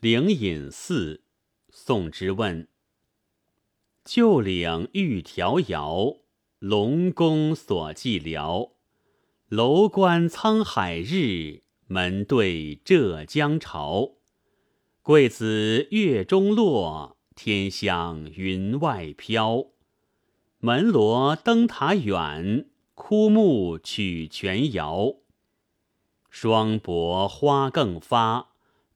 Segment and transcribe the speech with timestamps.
[0.00, 1.22] 灵隐寺，
[1.70, 2.68] 宋之问。
[4.04, 6.18] 旧岭玉迢遥，
[6.60, 8.70] 龙宫锁寂寥。
[9.48, 14.12] 楼观沧海日，门对浙江潮。
[15.02, 19.66] 桂子月中落，天香云外飘。
[20.60, 25.16] 门罗灯塔远，枯木曲泉遥。
[26.30, 28.47] 霜薄花更发。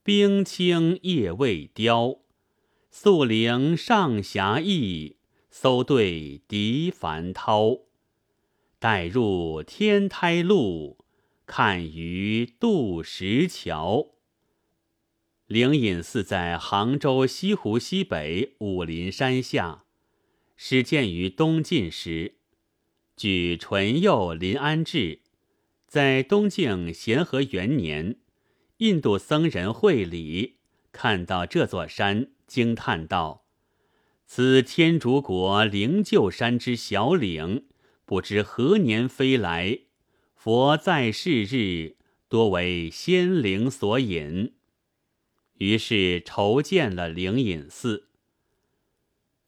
[0.04, 2.22] 冰清叶未凋，
[2.90, 5.18] 宿灵上霞意，
[5.48, 7.82] 搜对笛繁涛。
[8.80, 11.04] 待入天台路，
[11.46, 14.08] 看鱼渡石桥。
[15.46, 19.84] 灵隐寺在杭州西湖西北武陵山下，
[20.56, 22.38] 始建于东晋时。
[23.16, 25.20] 据淳佑临安志，
[25.86, 28.16] 在东晋咸和元年。
[28.82, 30.56] 印度僧人会礼
[30.90, 33.44] 看到这座山，惊叹道
[34.26, 37.68] ：“此天竺国灵鹫山之小岭，
[38.04, 39.82] 不知何年飞来。
[40.34, 41.94] 佛在世日，
[42.28, 44.54] 多为仙灵所引。”
[45.58, 48.08] 于是筹建了灵隐寺。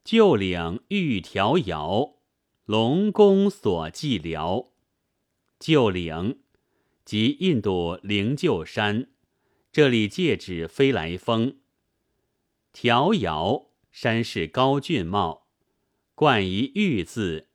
[0.04, 2.18] 旧岭玉迢遥，
[2.66, 4.68] 龙宫锁寂寥。
[5.58, 6.38] 旧岭
[7.04, 9.08] 即印度灵鹫山。
[9.74, 11.56] 这里借指飞来峰。
[12.72, 15.48] 迢遥山势高峻茂，
[16.14, 17.48] 冠以玉字，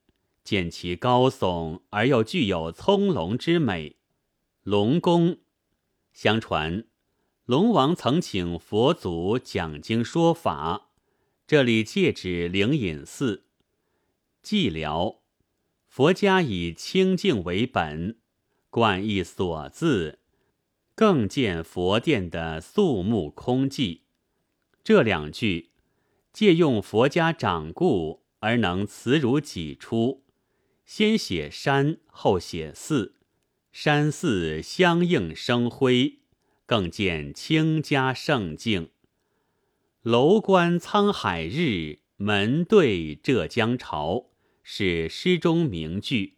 [0.43, 3.95] 见其高耸而又具有葱茏之美。
[4.63, 5.37] 龙宫，
[6.11, 6.83] 相传
[7.45, 10.89] 龙王曾请佛祖讲经说法，
[11.47, 13.45] 这里借指灵隐寺。
[14.43, 15.19] 寂寥，
[15.87, 18.17] 佛家以清净为本，
[18.69, 20.19] 冠以所字。
[20.99, 24.01] 更见佛殿的肃穆空寂。
[24.83, 25.69] 这两句
[26.33, 30.25] 借用佛家掌故而能词如己出，
[30.85, 33.15] 先写山，后写寺，
[33.71, 36.19] 山寺相映生辉，
[36.65, 38.89] 更见清家圣境。
[40.01, 44.25] 楼观沧海日，门对浙江潮，
[44.63, 46.33] 是诗中名句。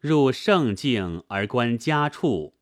[0.00, 2.54] 入圣境而观家处。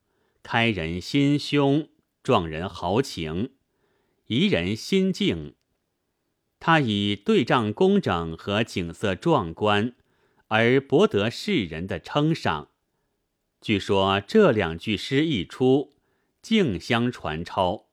[0.43, 1.89] 开人心胸，
[2.23, 3.51] 壮人豪情，
[4.27, 5.55] 怡人心境。
[6.59, 9.95] 他以对仗工整和景色壮观，
[10.49, 12.69] 而博得世人的称赏。
[13.61, 15.95] 据说这两句诗一出，
[16.41, 17.87] 竞相传抄，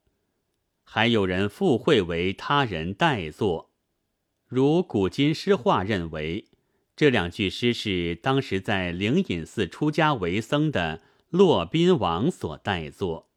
[0.84, 3.72] 还有人附会为他人代作。
[4.48, 6.48] 如古今诗话认为，
[6.96, 11.04] 这两句诗是当时在灵隐寺出家为僧的。
[11.29, 13.29] 骆宾王所代作。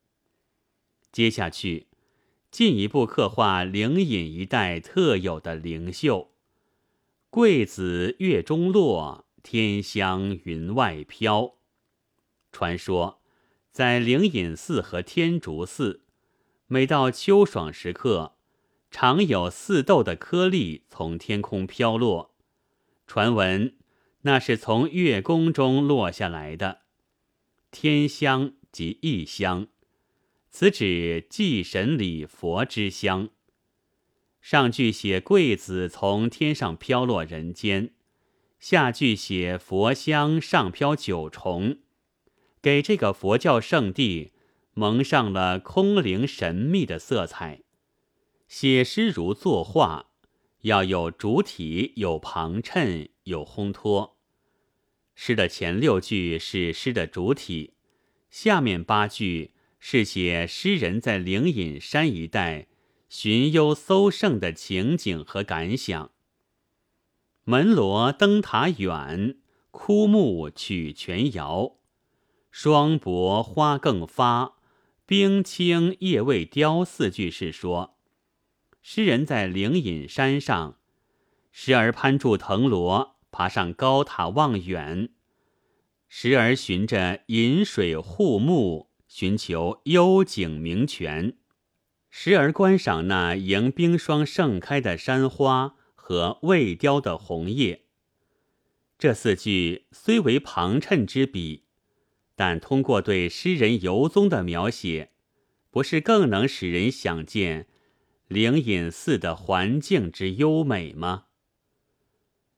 [1.13, 1.89] 接下去，
[2.51, 6.31] 进一步刻画灵隐一带特有的灵秀。
[7.29, 11.57] 桂子月中落，天香云外飘。
[12.51, 13.21] 传说，
[13.71, 16.03] 在灵隐寺和天竺寺，
[16.69, 18.37] 每到秋爽时刻，
[18.91, 22.35] 常有似豆的颗粒从天空飘落。
[23.07, 23.77] 传闻，
[24.23, 26.82] 那是从月宫中落下来的。
[27.73, 29.67] 天香即异香，
[30.51, 33.31] 此指祭神礼佛之香。
[34.43, 37.95] 上句写桂子从天上飘落人间，
[38.61, 41.79] 下句写佛香上飘九重，
[42.61, 44.33] 给这个佛教圣地
[44.75, 47.63] 蒙上了空灵神秘的色彩。
[48.47, 50.11] 写诗如作画，
[50.61, 54.19] 要有主体，有旁衬，有烘托。
[55.15, 57.75] 诗的前六句是诗的主体，
[58.31, 62.69] 下面八句是写诗人在灵隐山一带
[63.09, 66.11] 寻幽搜胜的情景和感想。
[67.45, 69.37] 门罗灯塔远，
[69.71, 71.77] 枯木曲泉遥。
[72.51, 74.59] 霜薄花更发，
[75.07, 76.85] 冰清叶未凋。
[76.85, 77.97] 四句是说，
[78.83, 80.79] 诗人在灵隐山上，
[81.51, 83.17] 时而攀住藤萝。
[83.33, 85.09] 爬上高塔望远，
[86.07, 91.33] 时而循着饮水护木，寻求幽景名泉；
[92.11, 97.87] 时而观赏那迎冰霜盛开的山花和未凋的红叶。
[98.99, 101.65] 这四句虽为旁衬之笔，
[102.37, 105.11] 但通过对诗人游踪的描写，
[105.71, 107.67] 不是更能使人想见
[108.29, 111.25] 灵隐寺的环境之优美吗？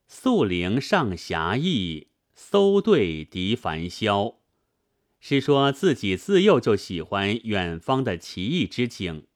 [0.07, 4.37] 宿灵上侠意，搜对笛繁嚣，
[5.19, 9.27] 是说自己自幼就喜欢远方的奇异之景。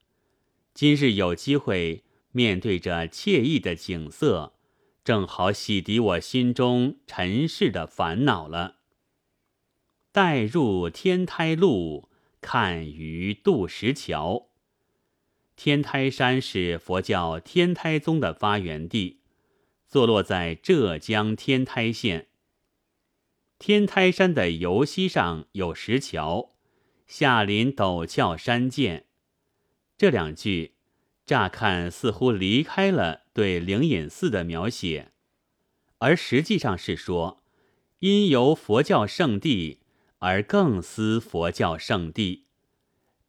[0.75, 4.55] 今日有机会面对着惬意的景色，
[5.03, 8.77] 正好洗涤我心中尘世的烦恼了。
[10.13, 12.09] 待入天台路，
[12.41, 14.49] 看于渡石桥。
[15.57, 19.18] 天台山是佛教天台宗的发源地，
[19.89, 22.29] 坐落在浙江天台县。
[23.59, 26.55] 天台山的游溪上有石桥，
[27.07, 29.07] 下临陡峭山涧。
[29.97, 30.75] 这两句，
[31.25, 35.13] 乍看似乎离开了对灵隐寺的描写，
[35.99, 37.43] 而实际上是说，
[38.01, 39.81] 因由佛教圣地
[40.19, 42.45] 而更思佛教圣地。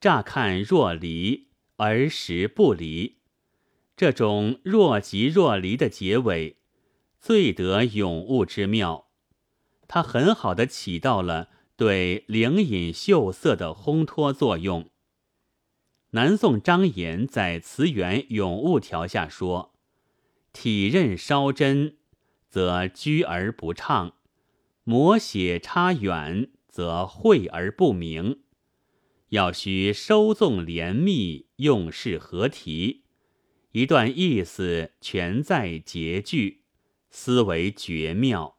[0.01, 1.47] 乍看若离，
[1.77, 3.18] 而实不离。
[3.99, 6.55] 这种若即若离的结尾，
[7.19, 9.09] 最得咏物之妙。
[9.89, 14.89] 它很好的起到了对灵隐秀色的烘托作用。
[16.11, 19.73] 南宋张炎在词源咏物条下说
[20.53, 21.97] ：“体刃稍真，
[22.47, 24.13] 则居而不畅；
[24.85, 28.43] 摹写差远，则晦而不明。
[29.31, 33.03] 要须收纵连密，用事合题，
[33.71, 36.61] 一段意思全在结句，
[37.09, 38.57] 思为绝妙。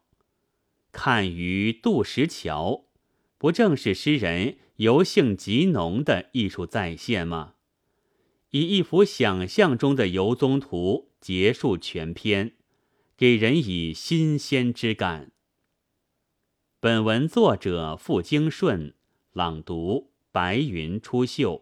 [0.91, 2.85] 看于渡石桥，
[3.37, 7.53] 不正是诗人？”游兴极浓的艺术再现吗？
[8.49, 12.55] 以一幅想象中的游踪图结束全篇，
[13.15, 15.31] 给人以新鲜之感。
[16.79, 18.95] 本文作者傅京顺
[19.33, 21.61] 朗读：白云出岫。